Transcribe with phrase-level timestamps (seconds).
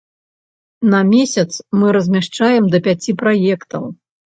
[0.93, 3.83] На месяц мы размяшчаем да пяці праектаў.